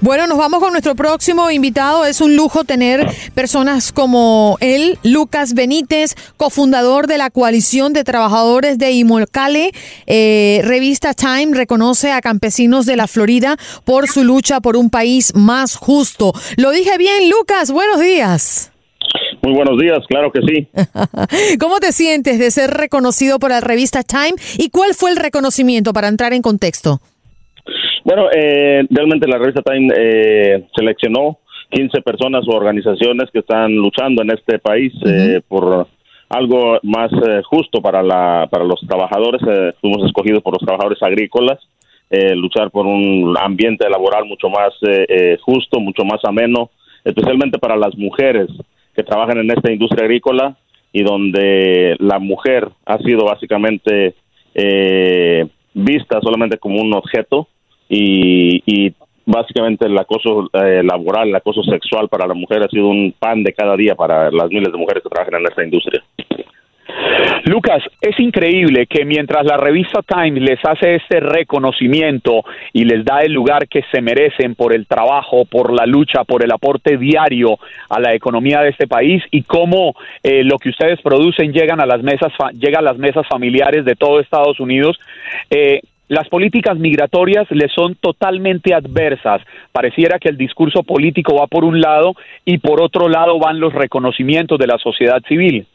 Bueno, 0.00 0.28
nos 0.28 0.38
vamos 0.38 0.60
con 0.60 0.70
nuestro 0.70 0.94
próximo 0.94 1.50
invitado. 1.50 2.06
Es 2.06 2.20
un 2.20 2.36
lujo 2.36 2.62
tener 2.62 3.04
personas 3.34 3.90
como 3.90 4.56
él, 4.60 4.96
Lucas 5.02 5.54
Benítez, 5.54 6.14
cofundador 6.36 7.08
de 7.08 7.18
la 7.18 7.30
coalición 7.30 7.92
de 7.92 8.04
trabajadores 8.04 8.78
de 8.78 8.92
Imolcale. 8.92 9.72
Eh, 10.06 10.60
revista 10.62 11.14
Time 11.14 11.48
reconoce 11.52 12.12
a 12.12 12.20
campesinos 12.20 12.86
de 12.86 12.94
la 12.94 13.08
Florida 13.08 13.56
por 13.84 14.06
su 14.06 14.22
lucha 14.22 14.60
por 14.60 14.76
un 14.76 14.88
país 14.88 15.34
más 15.34 15.74
justo. 15.74 16.32
Lo 16.56 16.70
dije 16.70 16.96
bien, 16.96 17.28
Lucas. 17.28 17.72
Buenos 17.72 17.98
días. 17.98 18.70
Muy 19.42 19.52
buenos 19.52 19.80
días, 19.80 19.98
claro 20.08 20.30
que 20.30 20.40
sí. 20.42 20.68
¿Cómo 21.58 21.80
te 21.80 21.90
sientes 21.90 22.38
de 22.38 22.52
ser 22.52 22.70
reconocido 22.70 23.40
por 23.40 23.50
la 23.50 23.60
revista 23.60 24.04
Time 24.04 24.34
y 24.58 24.70
cuál 24.70 24.94
fue 24.94 25.10
el 25.10 25.16
reconocimiento 25.16 25.92
para 25.92 26.06
entrar 26.06 26.32
en 26.34 26.42
contexto? 26.42 27.00
Bueno, 28.08 28.30
eh, 28.34 28.86
realmente 28.88 29.28
la 29.28 29.36
revista 29.36 29.60
Time 29.60 29.92
eh, 29.94 30.64
seleccionó 30.74 31.40
15 31.68 32.00
personas 32.00 32.42
o 32.48 32.56
organizaciones 32.56 33.30
que 33.30 33.40
están 33.40 33.74
luchando 33.74 34.22
en 34.22 34.30
este 34.30 34.58
país 34.58 34.94
eh, 35.04 35.42
por 35.46 35.86
algo 36.30 36.78
más 36.84 37.12
eh, 37.12 37.42
justo 37.44 37.82
para 37.82 38.02
la 38.02 38.48
para 38.50 38.64
los 38.64 38.80
trabajadores. 38.88 39.42
fuimos 39.82 40.06
escogidos 40.06 40.42
por 40.42 40.54
los 40.54 40.62
trabajadores 40.64 41.02
agrícolas, 41.02 41.58
luchar 42.34 42.70
por 42.70 42.86
un 42.86 43.36
ambiente 43.38 43.86
laboral 43.90 44.24
mucho 44.24 44.48
más 44.48 44.72
justo, 45.42 45.78
mucho 45.78 46.02
más 46.06 46.24
ameno, 46.24 46.70
especialmente 47.04 47.58
para 47.58 47.76
las 47.76 47.94
mujeres 47.94 48.48
que 48.96 49.02
trabajan 49.02 49.36
en 49.36 49.50
esta 49.50 49.70
industria 49.70 50.06
agrícola 50.06 50.56
y 50.94 51.02
donde 51.02 51.94
la 51.98 52.18
mujer 52.18 52.70
ha 52.86 52.96
sido 53.00 53.26
básicamente 53.26 54.14
vista 55.74 56.20
solamente 56.22 56.56
como 56.56 56.80
un 56.80 56.94
objeto 56.94 57.48
y, 57.88 58.62
y 58.66 58.94
básicamente 59.26 59.86
el 59.86 59.98
acoso 59.98 60.48
eh, 60.52 60.82
laboral, 60.82 61.28
el 61.28 61.36
acoso 61.36 61.62
sexual 61.62 62.08
para 62.08 62.26
la 62.26 62.34
mujer 62.34 62.62
ha 62.62 62.68
sido 62.68 62.88
un 62.88 63.14
pan 63.18 63.42
de 63.42 63.52
cada 63.52 63.76
día 63.76 63.94
para 63.94 64.30
las 64.30 64.48
miles 64.48 64.72
de 64.72 64.78
mujeres 64.78 65.02
que 65.02 65.08
trabajan 65.10 65.40
en 65.40 65.46
esta 65.46 65.64
industria. 65.64 66.02
Lucas, 67.44 67.82
es 68.00 68.18
increíble 68.18 68.86
que 68.86 69.04
mientras 69.04 69.44
la 69.44 69.56
revista 69.56 70.00
Time 70.02 70.40
les 70.40 70.58
hace 70.64 70.96
este 70.96 71.20
reconocimiento 71.20 72.42
y 72.72 72.84
les 72.84 73.04
da 73.04 73.20
el 73.20 73.32
lugar 73.32 73.68
que 73.68 73.82
se 73.92 74.00
merecen 74.00 74.54
por 74.54 74.74
el 74.74 74.86
trabajo, 74.86 75.44
por 75.44 75.72
la 75.72 75.86
lucha, 75.86 76.24
por 76.24 76.44
el 76.44 76.50
aporte 76.50 76.96
diario 76.96 77.58
a 77.90 78.00
la 78.00 78.14
economía 78.14 78.60
de 78.60 78.70
este 78.70 78.86
país 78.86 79.22
y 79.30 79.42
cómo 79.42 79.94
eh, 80.22 80.42
lo 80.44 80.58
que 80.58 80.70
ustedes 80.70 81.00
producen 81.02 81.52
llegan 81.52 81.80
a 81.80 81.86
las 81.86 82.02
mesas, 82.02 82.32
llega 82.54 82.80
a 82.80 82.82
las 82.82 82.98
mesas 82.98 83.26
familiares 83.28 83.84
de 83.84 83.94
todo 83.94 84.20
Estados 84.20 84.58
Unidos, 84.58 84.98
eh, 85.50 85.80
las 86.08 86.28
políticas 86.28 86.78
migratorias 86.78 87.46
le 87.50 87.68
son 87.68 87.94
totalmente 87.96 88.74
adversas. 88.74 89.42
Pareciera 89.72 90.18
que 90.18 90.30
el 90.30 90.36
discurso 90.36 90.82
político 90.82 91.36
va 91.36 91.46
por 91.46 91.64
un 91.64 91.80
lado 91.80 92.14
y 92.44 92.58
por 92.58 92.82
otro 92.82 93.08
lado 93.08 93.38
van 93.38 93.60
los 93.60 93.72
reconocimientos 93.74 94.58
de 94.58 94.66
la 94.66 94.78
sociedad 94.78 95.22
civil. 95.28 95.66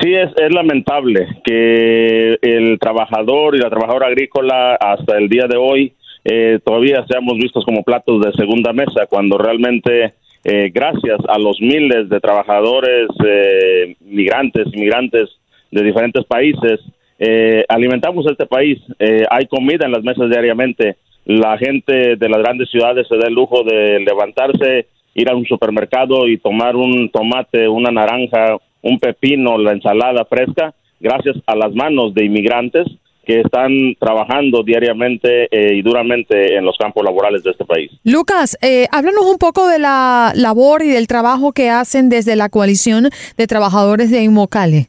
Sí, 0.00 0.14
es, 0.14 0.30
lamentable 0.54 1.28
que 1.44 2.38
el 2.40 2.78
trabajador 2.78 3.54
y 3.54 3.58
la 3.58 3.68
trabajadora 3.68 4.06
agrícola 4.06 4.74
hasta 4.74 5.18
el 5.18 5.28
día 5.28 5.46
de 5.46 5.56
hoy 5.58 5.92
eh, 6.24 6.58
todavía 6.64 7.04
seamos 7.08 7.36
vistos 7.36 7.64
como 7.64 7.82
platos 7.82 8.20
de 8.22 8.32
segunda 8.32 8.72
mesa, 8.72 9.06
cuando 9.08 9.36
realmente 9.36 10.14
eh, 10.44 10.70
gracias 10.72 11.18
a 11.28 11.38
los 11.38 11.60
miles 11.60 12.08
de 12.08 12.20
trabajadores 12.20 13.08
eh, 13.26 13.96
migrantes, 14.00 14.68
inmigrantes 14.72 15.28
de 15.70 15.82
diferentes 15.82 16.24
países, 16.24 16.80
eh, 17.22 17.64
alimentamos 17.68 18.26
este 18.26 18.46
país, 18.46 18.78
eh, 18.98 19.24
hay 19.30 19.46
comida 19.46 19.84
en 19.84 19.92
las 19.92 20.02
mesas 20.02 20.30
diariamente, 20.30 20.96
la 21.26 21.58
gente 21.58 22.16
de 22.16 22.28
las 22.30 22.38
grandes 22.38 22.70
ciudades 22.70 23.06
se 23.06 23.16
da 23.16 23.28
el 23.28 23.34
lujo 23.34 23.62
de 23.62 24.00
levantarse, 24.00 24.86
ir 25.14 25.28
a 25.28 25.36
un 25.36 25.44
supermercado 25.44 26.26
y 26.26 26.38
tomar 26.38 26.76
un 26.76 27.10
tomate, 27.10 27.68
una 27.68 27.90
naranja, 27.90 28.56
un 28.82 28.98
pepino, 28.98 29.58
la 29.58 29.72
ensalada 29.72 30.24
fresca, 30.24 30.74
gracias 30.98 31.36
a 31.46 31.54
las 31.54 31.74
manos 31.74 32.14
de 32.14 32.24
inmigrantes 32.24 32.86
que 33.26 33.40
están 33.40 33.94
trabajando 34.00 34.62
diariamente 34.62 35.44
eh, 35.50 35.76
y 35.76 35.82
duramente 35.82 36.56
en 36.56 36.64
los 36.64 36.76
campos 36.78 37.04
laborales 37.04 37.42
de 37.44 37.50
este 37.50 37.66
país. 37.66 37.90
Lucas, 38.02 38.56
eh, 38.62 38.86
háblanos 38.90 39.26
un 39.26 39.36
poco 39.36 39.68
de 39.68 39.78
la 39.78 40.32
labor 40.34 40.82
y 40.82 40.88
del 40.88 41.06
trabajo 41.06 41.52
que 41.52 41.68
hacen 41.68 42.08
desde 42.08 42.34
la 42.34 42.48
coalición 42.48 43.10
de 43.36 43.46
trabajadores 43.46 44.10
de 44.10 44.22
Imocale. 44.22 44.88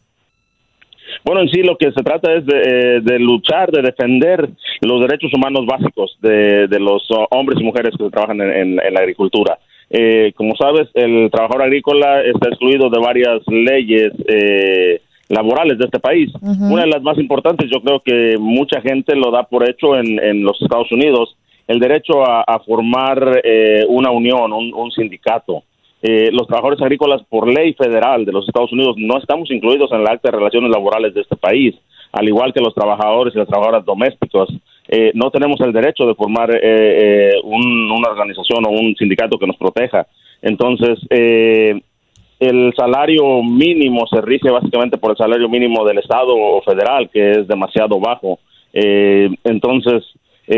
Bueno, 1.23 1.41
en 1.41 1.49
sí 1.49 1.61
lo 1.61 1.77
que 1.77 1.91
se 1.91 2.03
trata 2.03 2.33
es 2.33 2.45
de, 2.45 2.97
eh, 2.97 3.19
luchar, 3.19 3.71
de 3.71 3.81
defender 3.81 4.49
los 4.81 5.01
derechos 5.01 5.31
humanos 5.33 5.65
básicos 5.65 6.17
de, 6.21 6.67
los 6.79 7.07
hombres 7.29 7.59
y 7.59 7.63
mujeres 7.63 7.95
que 7.97 8.09
trabajan 8.09 8.41
en, 8.41 8.75
la 8.75 8.99
agricultura. 8.99 9.59
Eh, 9.89 10.31
como 10.35 10.55
sabes, 10.55 10.87
el 10.93 11.29
trabajador 11.29 11.63
agrícola 11.63 12.21
está 12.21 12.49
excluido 12.49 12.89
de 12.89 12.99
varias 12.99 13.41
leyes 13.47 14.13
eh, 14.27 15.01
laborales 15.29 15.77
de 15.77 15.85
este 15.85 15.99
país. 15.99 16.31
Una 16.41 16.83
de 16.83 16.89
las 16.89 17.01
más 17.01 17.17
importantes, 17.17 17.69
yo 17.71 17.81
creo 17.81 17.99
que 17.99 18.37
mucha 18.39 18.81
gente 18.81 19.15
lo 19.15 19.31
da 19.31 19.43
por 19.43 19.69
hecho 19.69 19.95
en, 19.97 20.43
los 20.43 20.61
Estados 20.61 20.91
Unidos, 20.91 21.35
el 21.67 21.79
derecho 21.79 22.23
a, 22.25 22.59
formar 22.65 23.41
una 23.87 24.11
unión, 24.11 24.51
un 24.51 24.91
sindicato. 24.91 25.63
Eh, 26.03 26.31
los 26.31 26.47
trabajadores 26.47 26.81
agrícolas 26.81 27.21
por 27.29 27.47
ley 27.47 27.73
federal 27.73 28.25
de 28.25 28.31
los 28.31 28.47
Estados 28.47 28.71
Unidos 28.71 28.95
no 28.97 29.19
estamos 29.19 29.51
incluidos 29.51 29.91
en 29.91 30.01
el 30.01 30.07
acta 30.07 30.31
de 30.31 30.37
relaciones 30.37 30.71
laborales 30.71 31.13
de 31.13 31.21
este 31.21 31.35
país, 31.35 31.75
al 32.11 32.27
igual 32.27 32.53
que 32.53 32.59
los 32.59 32.73
trabajadores 32.73 33.35
y 33.35 33.37
las 33.37 33.47
trabajadoras 33.47 33.85
domésticos. 33.85 34.49
Eh, 34.87 35.11
no 35.13 35.29
tenemos 35.29 35.61
el 35.61 35.71
derecho 35.71 36.07
de 36.07 36.15
formar 36.15 36.49
eh, 36.51 37.33
una 37.43 38.09
organización 38.09 38.65
o 38.65 38.71
un 38.71 38.95
sindicato 38.95 39.37
que 39.37 39.45
nos 39.45 39.57
proteja. 39.57 40.07
Entonces, 40.41 40.97
el 42.39 42.73
salario 42.75 43.43
mínimo 43.43 44.07
se 44.07 44.21
rige 44.21 44.49
básicamente 44.49 44.97
por 44.97 45.11
el 45.11 45.17
salario 45.17 45.47
mínimo 45.47 45.85
del 45.85 45.99
Estado 45.99 46.33
o 46.35 46.63
federal, 46.63 47.11
que 47.11 47.29
es 47.29 47.47
demasiado 47.47 47.99
bajo. 47.99 48.39
entonces, 48.73 50.03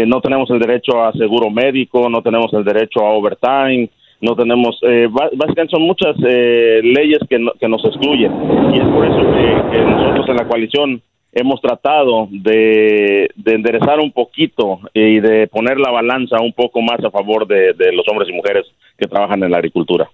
no 0.08 0.22
tenemos 0.22 0.50
el 0.52 0.60
derecho 0.60 1.04
a 1.04 1.12
seguro 1.12 1.50
médico, 1.50 2.10
no 2.10 2.22
tenemos 2.22 2.54
el 2.54 2.64
derecho 2.64 3.02
a 3.02 3.12
overtime, 3.12 3.90
no 4.24 4.38
tenemos, 4.38 4.80
eh, 4.84 5.08
básicamente 5.12 5.72
son 5.72 5.82
muchas 5.82 6.16
eh, 6.26 6.80
leyes 6.82 7.20
que, 7.30 7.46
que, 7.60 7.68
nos 7.68 7.84
excluyen 7.84 8.32
y 8.74 8.80
es 8.80 8.88
por 8.88 9.06
eso 9.06 9.20
que, 9.20 9.82
nosotros 9.82 10.30
en 10.30 10.38
la 10.38 10.48
coalición 10.48 11.02
hemos 11.34 11.60
tratado 11.60 12.30
de, 12.32 13.30
enderezar 13.46 14.00
un 14.00 14.14
poquito 14.14 14.80
y 14.94 15.20
de 15.20 15.48
poner 15.48 15.78
la 15.78 15.92
balanza 15.92 16.38
un 16.42 16.54
poco 16.54 16.82
más 16.82 17.04
a 17.04 17.12
favor 17.12 17.46
de, 17.46 17.76
los 17.92 18.08
hombres 18.08 18.30
y 18.30 18.34
mujeres 18.34 18.66
que 18.98 19.08
trabajan 19.08 19.44
en 19.44 19.52
la 19.52 19.58
agricultura. 19.58 20.10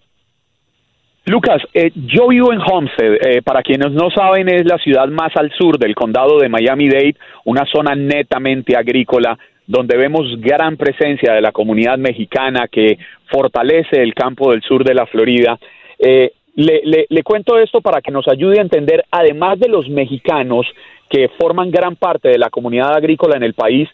Lucas, 1.26 1.62
eh, 1.76 1.92
yo 1.94 2.30
vivo 2.30 2.52
en 2.52 2.62
Homestead. 2.62 3.44
para 3.44 3.62
quienes 3.62 3.92
no 3.92 4.10
saben, 4.10 4.50
es 4.50 4.66
la 4.66 4.80
ciudad 4.80 5.08
más 5.10 5.36
al 5.36 5.52
sur 5.52 5.78
del 5.78 5.94
condado 5.94 6.40
de 6.40 6.50
Miami-Dade, 6.50 7.16
una 7.46 7.66
zona 7.66 7.94
netamente 7.94 8.76
agrícola 8.76 9.38
donde 9.70 9.98
vemos 9.98 10.26
gran 10.42 10.78
presencia 10.78 11.34
de 11.34 11.42
la 11.42 11.52
comunidad 11.52 12.00
mexicana 12.00 12.68
que 12.68 12.98
fortalece 13.32 14.02
el 14.02 14.16
campo 14.16 14.50
del 14.50 14.64
sur 14.64 14.84
de 14.84 14.96
la 14.96 15.06
Florida. 15.06 15.60
Eh, 16.00 16.32
le, 16.56 17.06
le, 17.08 17.24
cuento 17.24 17.56
esto 17.60 17.80
para 17.80 18.02
que 18.02 18.10
nos 18.10 18.28
ayude 18.28 18.58
a 18.58 18.64
entender, 18.64 19.06
además 19.12 19.60
de 19.60 19.70
los 19.70 19.88
mexicanos 19.88 20.66
que 21.08 21.30
forman 21.40 21.70
gran 21.70 21.96
parte 21.96 22.30
de 22.30 22.40
la 22.40 22.50
comunidad 22.50 22.96
agrícola 22.96 23.38
en 23.38 23.44
el 23.44 23.54
país, 23.54 23.88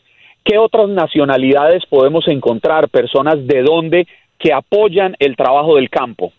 ¿qué 0.46 0.58
otras 0.58 0.88
nacionalidades 0.88 1.86
podemos 1.88 2.26
encontrar, 2.30 2.88
personas 2.88 3.46
de 3.46 3.62
dónde 3.62 4.08
que 4.40 4.54
apoyan 4.54 5.18
el 5.20 5.36
trabajo 5.36 5.76
del 5.76 5.90
campo? 5.90 6.32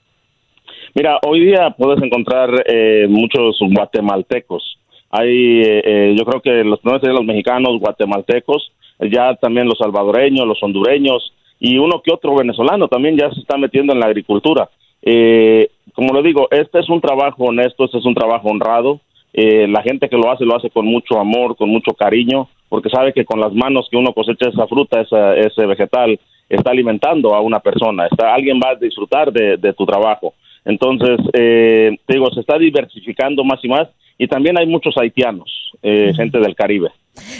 Mira, 0.95 1.19
hoy 1.27 1.41
día 1.41 1.75
puedes 1.77 2.03
encontrar 2.03 2.65
eh, 2.67 3.07
muchos 3.07 3.59
guatemaltecos. 3.61 4.79
Hay, 5.11 5.63
eh, 5.65 6.15
yo 6.19 6.25
creo 6.25 6.41
que 6.41 6.65
los 6.65 6.81
los 6.83 7.25
mexicanos, 7.25 7.79
guatemaltecos, 7.81 8.73
ya 9.01 9.35
también 9.37 9.69
los 9.69 9.79
salvadoreños, 9.79 10.47
los 10.47 10.63
hondureños 10.63 11.33
y 11.59 11.79
uno 11.79 12.03
que 12.03 12.13
otro 12.13 12.35
venezolano 12.35 12.89
también 12.89 13.17
ya 13.17 13.31
se 13.31 13.41
está 13.41 13.57
metiendo 13.57 13.93
en 13.93 14.01
la 14.01 14.07
agricultura. 14.07 14.69
Eh, 15.03 15.69
como 15.95 16.13
lo 16.13 16.23
digo, 16.23 16.49
este 16.51 16.81
es 16.81 16.89
un 16.89 17.01
trabajo 17.01 17.45
honesto, 17.45 17.85
este 17.85 17.99
es 17.99 18.05
un 18.05 18.15
trabajo 18.15 18.49
honrado. 18.49 19.01
Eh, 19.33 19.67
la 19.69 19.83
gente 19.83 20.09
que 20.09 20.17
lo 20.17 20.31
hace 20.31 20.45
lo 20.45 20.57
hace 20.57 20.71
con 20.71 20.87
mucho 20.87 21.19
amor, 21.19 21.57
con 21.57 21.69
mucho 21.69 21.93
cariño, 21.93 22.49
porque 22.69 22.91
sabe 22.91 23.13
que 23.13 23.25
con 23.25 23.41
las 23.41 23.53
manos 23.53 23.89
que 23.91 23.97
uno 23.97 24.13
cosecha 24.13 24.49
esa 24.49 24.67
fruta, 24.67 25.01
ese 25.01 25.67
vegetal, 25.67 26.19
está 26.49 26.71
alimentando 26.71 27.35
a 27.35 27.41
una 27.41 27.61
persona, 27.61 28.07
está, 28.07 28.35
alguien 28.35 28.61
va 28.65 28.71
a 28.71 28.75
disfrutar 28.77 29.33
de, 29.33 29.73
tu 29.73 29.85
trabajo. 29.85 30.35
Entonces, 30.65 31.19
eh, 31.33 31.97
digo, 32.09 32.31
se 32.33 32.41
está 32.41 32.59
diversificando 32.59 33.45
más 33.45 33.65
y 33.65 33.69
más 33.69 33.89
y 34.19 34.29
también 34.29 34.59
hay 34.59 34.67
muchos 34.67 34.97
haitianos, 34.97 35.51
eh, 35.83 36.13
gente 36.15 36.39
del 36.39 36.55
Caribe. 36.55 36.91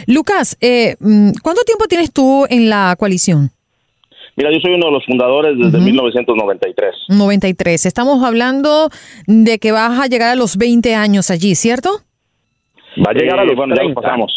Lucas, 0.07 0.57
eh, 0.61 0.95
mm, 0.99 1.31
¿cuánto 1.41 1.63
tiempo 1.63 1.85
tienes 1.87 2.11
tú 2.11 2.45
en 2.49 2.69
la 2.69 2.95
coalición? 2.97 3.51
Mira, 4.35 4.51
yo 4.53 4.59
soy 4.59 4.75
uno 4.75 4.87
de 4.87 4.91
los 4.91 5.05
fundadores 5.05 5.57
desde 5.57 5.79
1993. 5.79 6.93
93. 7.09 7.85
Estamos 7.87 8.23
hablando 8.23 8.89
de 9.25 9.57
que 9.57 9.71
vas 9.71 9.99
a 9.99 10.05
llegar 10.05 10.29
a 10.29 10.35
los 10.35 10.57
20 10.57 10.93
años 10.93 11.31
allí, 11.31 11.55
¿cierto? 11.55 11.89
Va 13.03 13.11
a 13.11 13.13
llegar 13.13 13.39
a 13.39 13.45
los 13.45 13.55
bueno, 13.55 13.75
Ya 13.75 13.81
pasamos. 13.95 14.31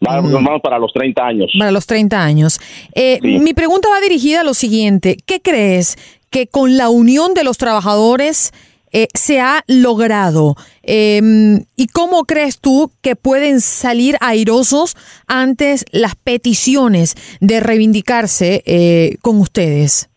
Vamos, 0.00 0.60
para 0.62 0.78
los 0.78 0.92
30 0.92 1.22
años. 1.22 1.52
Para 1.56 1.70
los 1.70 1.86
30 1.86 2.24
años. 2.24 2.58
Eh, 2.94 3.18
mi 3.22 3.52
pregunta 3.52 3.88
va 3.90 4.00
dirigida 4.00 4.40
a 4.40 4.44
lo 4.44 4.54
siguiente. 4.54 5.16
¿Qué 5.26 5.40
crees 5.40 5.96
que 6.30 6.46
con 6.46 6.76
la 6.76 6.88
unión 6.88 7.34
de 7.34 7.44
los 7.44 7.58
trabajadores 7.58 8.52
eh, 8.92 9.08
se 9.14 9.40
ha 9.40 9.62
logrado? 9.66 10.54
Em, 10.82 11.64
¿Y 11.76 11.86
cómo 11.88 12.24
crees 12.24 12.60
tú 12.60 12.90
que 13.02 13.16
pueden 13.16 13.60
salir 13.60 14.16
airosos 14.20 14.96
ante 15.26 15.76
las 15.92 16.14
peticiones 16.16 17.16
de 17.40 17.60
reivindicarse 17.60 18.62
eh, 18.66 19.16
con 19.22 19.40
ustedes? 19.40 20.08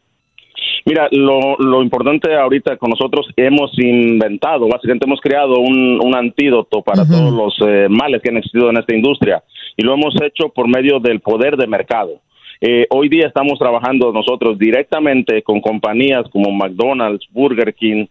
Mira, 0.87 1.07
lo, 1.11 1.81
importante 1.81 2.35
ahorita 2.35 2.77
con 2.77 2.91
nosotros 2.91 3.27
hemos 3.35 3.71
inventado, 3.79 4.67
básicamente 4.67 5.07
hemos 5.07 5.19
creado 5.19 5.59
un, 5.59 6.15
antídoto 6.15 6.83
para 6.83 7.07
todos 7.07 7.33
los 7.33 7.55
eh, 7.67 7.87
males 7.89 8.21
que 8.21 8.29
han 8.29 8.37
existido 8.37 8.69
en 8.69 8.77
esta 8.77 8.95
industria 8.95 9.43
y 9.75 9.83
lo 9.83 9.95
hemos 9.95 10.13
hecho 10.21 10.49
por 10.49 10.67
medio 10.67 10.99
del 10.99 11.21
poder 11.21 11.57
de 11.57 11.65
mercado. 11.65 12.21
Eh, 12.61 12.85
hoy 12.91 13.09
día 13.09 13.27
estamos 13.27 13.57
trabajando 13.57 14.13
nosotros 14.13 14.59
directamente 14.59 15.41
con 15.41 15.59
compañías 15.59 16.29
como 16.31 16.51
McDonald's, 16.51 17.25
Burger 17.31 17.73
King, 17.73 18.05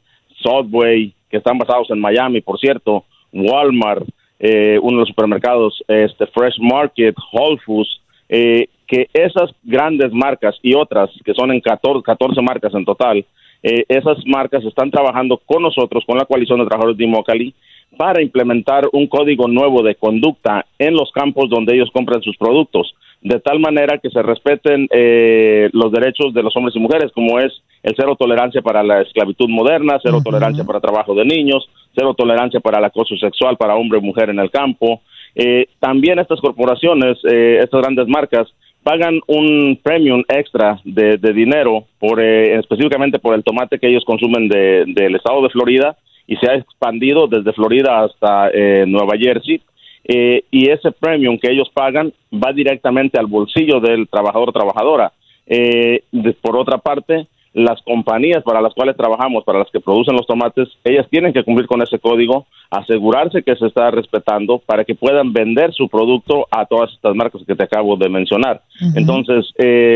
Subway, 0.44 1.14
que 1.30 1.38
están 1.38 1.58
basados 1.58 1.90
en 1.90 2.00
Miami, 2.00 2.40
por 2.40 2.58
cierto, 2.58 3.04
Walmart, 3.32 4.06
eh, 4.38 4.78
uno 4.80 4.96
de 4.96 5.00
los 5.00 5.08
supermercados, 5.08 5.82
este 5.88 6.26
Fresh 6.26 6.58
Market, 6.60 7.16
Whole 7.32 7.58
Foods, 7.64 8.00
eh, 8.28 8.68
que 8.86 9.08
esas 9.12 9.50
grandes 9.62 10.12
marcas 10.12 10.56
y 10.62 10.74
otras, 10.74 11.10
que 11.24 11.34
son 11.34 11.50
en 11.52 11.60
14, 11.60 12.02
14 12.02 12.40
marcas 12.42 12.74
en 12.74 12.84
total, 12.84 13.24
eh, 13.62 13.84
esas 13.88 14.18
marcas 14.26 14.62
están 14.64 14.90
trabajando 14.90 15.40
con 15.44 15.62
nosotros, 15.62 16.04
con 16.06 16.18
la 16.18 16.26
coalición 16.26 16.58
de 16.58 16.66
trabajadores 16.66 16.98
de 16.98 17.04
Imocali, 17.04 17.54
para 17.96 18.22
implementar 18.22 18.84
un 18.92 19.06
código 19.06 19.48
nuevo 19.48 19.82
de 19.82 19.94
conducta 19.94 20.66
en 20.78 20.94
los 20.94 21.10
campos 21.12 21.48
donde 21.48 21.74
ellos 21.74 21.90
compran 21.92 22.22
sus 22.22 22.36
productos, 22.36 22.94
de 23.24 23.40
tal 23.40 23.58
manera 23.58 23.98
que 23.98 24.10
se 24.10 24.22
respeten 24.22 24.86
eh, 24.90 25.70
los 25.72 25.90
derechos 25.90 26.32
de 26.34 26.42
los 26.42 26.54
hombres 26.56 26.76
y 26.76 26.78
mujeres, 26.78 27.10
como 27.12 27.40
es 27.40 27.52
el 27.82 27.94
cero 27.96 28.16
tolerancia 28.18 28.60
para 28.62 28.82
la 28.82 29.00
esclavitud 29.00 29.48
moderna, 29.48 29.98
cero 30.02 30.20
tolerancia 30.22 30.62
para 30.62 30.80
trabajo 30.80 31.14
de 31.14 31.24
niños, 31.24 31.68
cero 31.96 32.14
tolerancia 32.16 32.60
para 32.60 32.78
el 32.78 32.84
acoso 32.84 33.16
sexual 33.16 33.56
para 33.56 33.76
hombre 33.76 33.98
y 33.98 34.02
mujer 34.02 34.28
en 34.28 34.38
el 34.38 34.50
campo. 34.50 35.00
Eh, 35.34 35.66
también 35.80 36.18
estas 36.18 36.40
corporaciones, 36.40 37.18
eh, 37.24 37.60
estas 37.62 37.80
grandes 37.80 38.06
marcas, 38.08 38.46
pagan 38.82 39.18
un 39.26 39.80
premium 39.82 40.22
extra 40.28 40.78
de, 40.84 41.16
dinero 41.16 41.84
por 41.98 42.20
específicamente 42.20 43.18
por 43.18 43.34
el 43.34 43.42
tomate 43.42 43.78
que 43.78 43.88
ellos 43.88 44.04
consumen 44.04 44.48
del 44.48 45.14
estado 45.16 45.40
de 45.42 45.48
Florida 45.48 45.96
y 46.26 46.36
se 46.36 46.50
ha 46.50 46.56
expandido 46.56 47.26
desde 47.26 47.52
Florida 47.52 48.04
hasta 48.04 48.50
eh, 48.52 48.84
Nueva 48.86 49.16
Jersey. 49.18 49.60
Eh, 50.04 50.44
y 50.50 50.68
ese 50.68 50.92
premium 50.92 51.38
que 51.38 51.50
ellos 51.50 51.70
pagan 51.72 52.12
va 52.32 52.52
directamente 52.52 53.18
al 53.18 53.26
bolsillo 53.26 53.80
del 53.80 54.08
trabajador 54.08 54.50
o 54.50 54.52
trabajadora. 54.52 55.12
Eh, 55.46 56.02
por 56.40 56.56
otra 56.56 56.78
parte, 56.78 57.26
las 57.52 57.80
compañías 57.82 58.42
para 58.42 58.60
las 58.60 58.74
cuales 58.74 58.96
trabajamos, 58.96 59.44
para 59.44 59.60
las 59.60 59.70
que 59.70 59.80
producen 59.80 60.16
los 60.16 60.26
tomates, 60.26 60.68
ellas 60.82 61.06
tienen 61.08 61.32
que 61.32 61.44
cumplir 61.44 61.66
con 61.66 61.80
ese 61.82 61.98
código, 61.98 62.46
asegurarse 62.70 63.42
que 63.42 63.56
se 63.56 63.66
está 63.66 63.90
respetando 63.90 64.58
para 64.58 64.84
que 64.84 64.94
puedan 64.94 65.32
vender 65.32 65.72
su 65.72 65.88
producto 65.88 66.46
a 66.50 66.66
todas 66.66 66.92
estas 66.92 67.14
marcas 67.14 67.42
que 67.46 67.54
te 67.54 67.62
acabo 67.62 67.96
de 67.96 68.08
mencionar. 68.08 68.62
Entonces, 68.96 69.52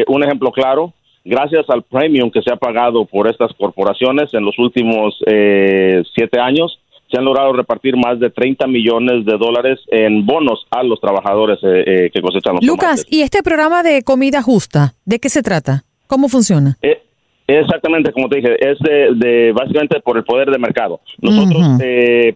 un 0.06 0.22
ejemplo 0.22 0.52
claro, 0.52 0.92
gracias 1.28 1.68
al 1.68 1.82
premium 1.82 2.30
que 2.30 2.42
se 2.42 2.52
ha 2.52 2.56
pagado 2.56 3.04
por 3.04 3.28
estas 3.28 3.52
corporaciones 3.54 4.32
en 4.32 4.44
los 4.44 4.58
últimos 4.58 5.14
eh, 5.26 6.02
siete 6.14 6.40
años, 6.40 6.78
se 7.10 7.18
han 7.18 7.24
logrado 7.24 7.52
repartir 7.52 7.96
más 7.96 8.20
de 8.20 8.30
30 8.30 8.66
millones 8.66 9.24
de 9.24 9.36
dólares 9.38 9.80
en 9.88 10.26
bonos 10.26 10.66
a 10.70 10.82
los 10.82 11.00
trabajadores 11.00 11.58
eh, 11.62 11.84
eh, 11.86 12.10
que 12.12 12.20
cosechan 12.20 12.56
los 12.56 12.64
Lucas, 12.64 13.06
¿y 13.08 13.22
este 13.22 13.42
programa 13.42 13.82
de 13.82 14.02
comida 14.02 14.42
justa, 14.42 14.94
de 15.04 15.18
qué 15.18 15.28
se 15.28 15.42
trata? 15.42 15.84
¿Cómo 16.06 16.28
funciona? 16.28 16.76
Exactamente, 17.46 18.12
como 18.12 18.28
te 18.28 18.36
dije, 18.36 18.70
es 18.70 18.78
de, 18.78 19.52
básicamente 19.54 20.00
por 20.00 20.18
el 20.18 20.24
poder 20.24 20.50
de 20.50 20.58
mercado. 20.58 21.00
Nosotros 21.20 21.80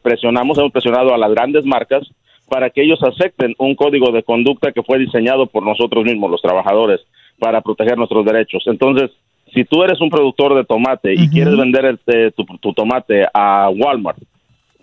presionamos, 0.03 0.57
hemos 0.57 0.73
presionado 0.73 1.15
a 1.15 1.19
las 1.19 1.31
grandes 1.31 1.67
marcas 1.67 2.09
para 2.49 2.71
que 2.71 2.83
ellos 2.83 3.03
acepten 3.03 3.55
un 3.59 3.75
código 3.75 4.13
de 4.13 4.23
conducta 4.23 4.73
que 4.73 4.83
fue 4.83 4.99
diseñado 4.99 5.47
por 5.47 5.65
nosotros 5.65 6.05
mismos, 6.05 6.31
los 6.31 6.43
trabajadores 6.43 7.01
para 7.39 7.61
proteger 7.63 7.97
nuestros 7.97 8.25
derechos. 8.25 8.63
Entonces, 8.67 9.11
si 9.55 9.65
tú 9.65 9.83
eres 9.83 10.01
un 10.01 10.11
productor 10.11 10.55
de 10.55 10.65
tomate 10.65 11.15
y 11.15 11.29
quieres 11.29 11.57
vender 11.57 11.87
este, 11.87 12.31
tu, 12.33 12.73
tomate 12.75 13.25
a 13.33 13.71
Walmart, 13.71 14.19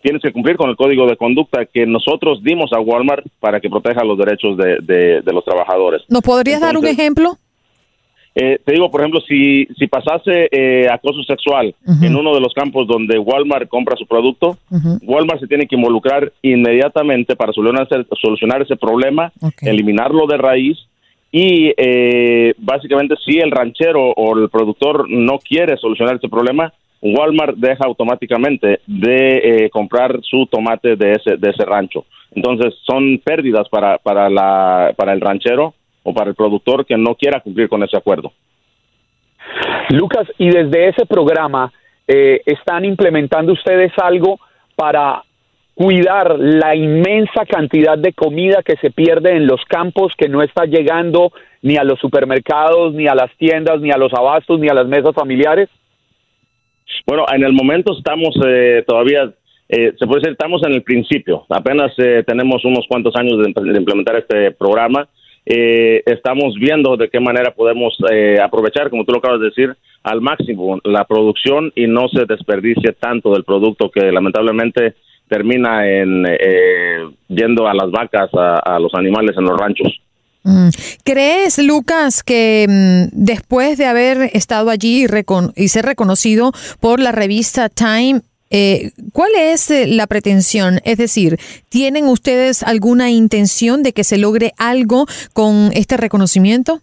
tienes 0.01 0.21
que 0.21 0.31
cumplir 0.31 0.57
con 0.57 0.69
el 0.69 0.75
código 0.75 1.07
de 1.07 1.17
conducta 1.17 1.65
que 1.65 1.85
nosotros 1.85 2.43
dimos 2.43 2.71
a 2.73 2.79
Walmart 2.79 3.25
para 3.39 3.59
que 3.59 3.69
proteja 3.69 4.03
los 4.03 4.17
derechos 4.17 4.57
de, 4.57 5.21
los 5.25 5.45
trabajadores. 5.45 6.03
¿Nos 6.09 6.21
podrías 6.21 6.61
dar 6.61 6.77
un 6.77 6.87
ejemplo? 6.87 7.37
Eh, 8.35 8.59
te 8.63 8.73
digo, 8.73 8.89
por 8.91 9.01
ejemplo, 9.01 9.21
si, 9.21 9.65
si 9.77 9.87
pasase 9.87 10.47
eh, 10.51 10.87
acoso 10.89 11.23
sexual 11.23 11.75
en 12.01 12.15
uno 12.15 12.33
de 12.33 12.39
los 12.39 12.53
campos 12.53 12.87
donde 12.87 13.17
Walmart 13.17 13.67
compra 13.67 13.97
su 13.97 14.05
producto, 14.05 14.57
Walmart 15.01 15.41
se 15.41 15.47
tiene 15.47 15.67
que 15.67 15.75
involucrar 15.75 16.31
inmediatamente 16.41 17.35
para 17.35 17.51
solucionar, 17.51 18.61
ese 18.61 18.75
problema, 18.75 19.31
eliminarlo 19.61 20.27
de 20.27 20.37
raíz 20.37 20.77
y 21.31 21.73
eh, 21.77 22.53
básicamente 22.57 23.15
si 23.23 23.37
el 23.37 23.51
ranchero 23.51 24.11
o 24.11 24.37
el 24.37 24.49
productor 24.49 25.09
no 25.09 25.39
quiere 25.39 25.77
solucionar 25.77 26.15
este 26.15 26.29
problema, 26.29 26.73
Walmart 27.01 27.55
deja 27.55 27.85
automáticamente 27.85 28.81
de 28.85 29.37
eh, 29.37 29.69
comprar 29.69 30.19
su 30.21 30.45
tomate 30.47 30.95
de 30.95 31.13
ese 31.13 31.37
de 31.37 31.49
ese 31.49 31.63
rancho. 31.65 32.05
Entonces 32.31 32.73
son 32.85 33.19
pérdidas 33.19 33.67
para 33.69 33.97
para 33.97 34.29
la 34.29 34.93
para 34.95 35.13
el 35.13 35.21
ranchero 35.21 35.73
o 36.03 36.13
para 36.13 36.29
el 36.29 36.35
productor 36.35 36.85
que 36.85 36.97
no 36.97 37.15
quiera 37.15 37.39
cumplir 37.39 37.69
con 37.69 37.83
ese 37.83 37.97
acuerdo. 37.97 38.31
Lucas, 39.89 40.27
y 40.37 40.49
desde 40.49 40.89
ese 40.89 41.05
programa 41.05 41.71
eh, 42.07 42.41
están 42.45 42.85
implementando 42.85 43.53
ustedes 43.53 43.91
algo 43.97 44.39
para 44.75 45.23
cuidar 45.73 46.37
la 46.37 46.75
inmensa 46.75 47.45
cantidad 47.45 47.97
de 47.97 48.11
comida 48.13 48.61
que 48.63 48.75
se 48.77 48.91
pierde 48.91 49.37
en 49.37 49.47
los 49.47 49.63
campos, 49.65 50.11
que 50.17 50.27
no 50.27 50.41
está 50.41 50.65
llegando 50.65 51.31
ni 51.61 51.77
a 51.77 51.85
los 51.85 51.99
supermercados, 51.99 52.93
ni 52.93 53.07
a 53.07 53.15
las 53.15 53.31
tiendas, 53.37 53.79
ni 53.79 53.89
a 53.89 53.97
los 53.97 54.13
abastos, 54.13 54.59
ni 54.59 54.67
a 54.67 54.73
las 54.73 54.87
mesas 54.87 55.15
familiares? 55.15 55.69
Bueno, 57.05 57.25
en 57.33 57.43
el 57.43 57.53
momento 57.53 57.97
estamos 57.97 58.35
eh, 58.45 58.83
todavía, 58.87 59.31
eh, 59.67 59.93
se 59.97 60.05
puede 60.05 60.21
decir, 60.21 60.31
estamos 60.31 60.61
en 60.63 60.73
el 60.73 60.83
principio. 60.83 61.45
Apenas 61.49 61.91
eh, 61.97 62.23
tenemos 62.25 62.63
unos 62.65 62.85
cuantos 62.87 63.15
años 63.15 63.37
de, 63.39 63.79
implementar 63.79 64.17
este 64.17 64.51
programa. 64.51 65.07
estamos 65.45 66.53
viendo 66.59 66.95
de 66.95 67.09
qué 67.09 67.19
manera 67.19 67.51
podemos 67.55 67.97
aprovechar, 68.43 68.89
como 68.89 69.03
tú 69.03 69.13
lo 69.13 69.17
acabas 69.17 69.39
de 69.39 69.47
decir, 69.47 69.75
al 70.03 70.21
máximo 70.21 70.79
la 70.83 71.05
producción 71.05 71.71
y 71.75 71.87
no 71.87 72.07
se 72.09 72.25
desperdicie 72.25 72.93
tanto 72.99 73.33
del 73.33 73.43
producto 73.43 73.89
que 73.89 74.11
lamentablemente 74.11 74.93
termina 75.29 75.87
en 75.87 76.25
eh, 76.27 77.07
yendo 77.29 77.67
a 77.67 77.73
las 77.73 77.89
vacas, 77.91 78.29
a, 78.33 78.79
los 78.79 78.93
animales 78.95 79.37
en 79.37 79.45
los 79.45 79.57
ranchos. 79.57 80.01
Mm. 80.43 80.69
¿Crees, 81.03 81.59
Lucas, 81.59 82.23
que 82.23 82.65
mm, 82.67 83.09
después 83.11 83.77
de 83.77 83.85
haber 83.85 84.29
estado 84.33 84.69
allí 84.69 85.05
y, 85.55 85.67
ser 85.67 85.85
reconocido 85.85 86.51
por 86.79 86.99
la 86.99 87.11
revista 87.11 87.69
Time, 87.69 88.21
eh, 88.49 88.91
¿cuál 89.13 89.31
es 89.37 89.69
eh, 89.69 89.85
la 89.87 90.07
pretensión? 90.07 90.79
Es 90.85 90.97
decir, 90.97 91.37
¿tienen 91.69 92.05
ustedes 92.05 92.63
alguna 92.63 93.11
intención 93.11 93.83
de 93.83 93.93
que 93.93 94.03
se 94.03 94.17
logre 94.17 94.53
algo 94.57 95.05
con 95.33 95.71
este 95.73 95.97
reconocimiento? 95.97 96.79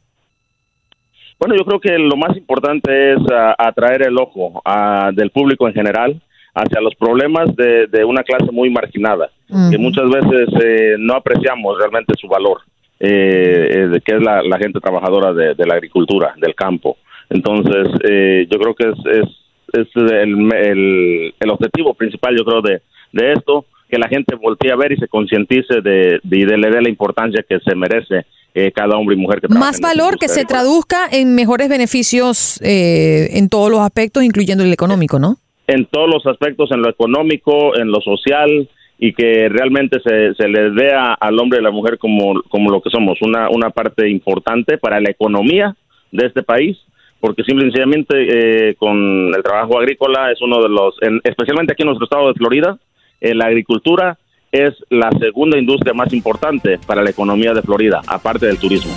Bueno, 1.39 1.55
yo 1.57 1.65
creo 1.65 1.81
que 1.81 1.99
lo 1.99 2.17
más 2.17 2.37
importante 2.37 3.13
es 3.13 3.19
atraer 3.59 4.03
el 4.03 4.17
ojo 4.19 4.63
del 5.13 5.31
público 5.31 5.69
en 5.69 5.75
general 5.75 6.23
hacia 6.57 6.81
los 6.81 6.95
problemas 6.95 7.55
de, 7.55 7.87
de 7.87 8.05
una 8.05 8.23
clase 8.23 8.51
muy 8.51 8.71
marginada, 8.71 9.31
que 9.71 9.77
muchas 9.77 10.09
veces 10.09 10.49
eh, 10.65 10.97
no 10.99 11.15
apreciamos 11.15 11.77
realmente 11.79 12.15
su 12.19 12.27
valor, 12.27 12.63
eh, 12.99 13.91
eh, 13.95 14.00
que 14.05 14.17
es 14.17 14.23
la, 14.23 14.59
gente 14.59 14.81
trabajadora 14.81 15.33
de, 15.33 15.67
la 15.67 15.75
agricultura, 15.75 16.35
del 16.38 16.55
campo. 16.55 16.97
Entonces, 17.29 17.88
yo 18.49 18.59
creo 18.59 18.75
que 18.75 18.88
es, 18.88 19.29
es, 19.73 19.88
el, 19.95 21.33
el, 21.41 21.50
objetivo 21.50 21.95
principal, 21.95 22.37
yo 22.37 22.45
creo, 22.45 22.62
de, 22.62 22.83
de 23.12 23.33
esto, 23.33 23.67
que 23.88 23.99
la 23.99 24.09
gente 24.09 24.35
voltee 24.37 24.73
a 24.73 24.76
ver 24.76 24.93
y 24.93 24.97
se 24.97 25.09
concientice 25.09 25.81
de, 25.83 26.21
de, 26.23 26.59
le 26.59 26.71
dé 26.71 26.83
la 26.83 26.88
importancia 26.88 27.45
que 27.49 27.59
se 27.61 27.75
merece 27.75 28.26
cada 28.75 28.97
hombre 28.97 29.15
y 29.15 29.19
mujer 29.19 29.38
que 29.43 29.49
Más 29.49 29.81
valor 29.83 30.19
que 30.19 30.29
se 30.29 30.47
traduzca 30.47 31.07
en 31.12 31.35
mejores 31.35 31.69
beneficios 31.69 32.59
en 32.62 33.50
todos 33.50 33.71
los 33.71 33.81
aspectos, 33.81 34.25
incluyendo 34.25 34.65
el 34.65 34.73
económico, 34.73 35.19
¿no? 35.19 35.37
en 35.67 35.87
todos 35.87 36.09
los 36.09 36.26
aspectos, 36.26 36.71
en 36.71 36.83
lo 36.83 36.88
económico, 36.88 37.76
en 37.76 37.88
lo 37.91 38.00
social, 38.00 38.69
y 38.99 39.12
que 39.12 39.49
realmente 39.49 40.00
se, 40.00 40.35
se 40.35 40.49
les 40.49 40.75
vea 40.75 41.15
al 41.15 41.38
hombre 41.38 41.59
y 41.59 41.62
la 41.62 41.71
mujer 41.71 41.99
como, 41.99 42.43
como 42.49 42.71
lo 42.71 42.81
que 42.81 42.91
somos, 42.91 43.21
una, 43.21 43.50
una 43.50 43.71
parte 43.71 44.09
importante 44.09 44.79
para 44.79 45.00
la 45.00 45.11
economía 45.11 45.76
de 46.12 46.26
este 46.26 46.43
país, 46.43 46.79
porque 47.21 47.45
simple 47.45 47.67
y 47.67 47.71
sencillamente 47.71 48.71
eh, 48.71 48.75
con 48.76 49.35
el 49.35 49.43
trabajo 49.43 49.79
agrícola 49.79 50.31
es 50.31 50.41
uno 50.41 50.62
de 50.62 50.69
los, 50.69 50.95
especialmente 51.25 51.73
aquí 51.73 51.83
en 51.83 51.88
nuestro 51.88 52.05
estado 52.05 52.29
de 52.29 52.35
Florida, 52.35 52.79
eh, 53.21 53.35
la 53.35 53.47
agricultura 53.47 54.19
es 54.50 54.75
la 54.88 55.11
segunda 55.19 55.59
industria 55.59 55.93
más 55.93 56.12
importante 56.12 56.79
para 56.87 57.03
la 57.03 57.11
economía 57.11 57.53
de 57.53 57.62
Florida, 57.62 58.00
aparte 58.07 58.47
del 58.47 58.59
turismo. 58.59 58.93